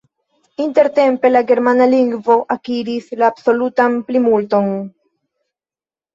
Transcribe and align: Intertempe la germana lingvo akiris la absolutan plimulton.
Intertempe 0.63 1.29
la 1.33 1.43
germana 1.51 1.87
lingvo 1.91 2.39
akiris 2.57 3.13
la 3.21 3.29
absolutan 3.35 4.01
plimulton. 4.09 4.75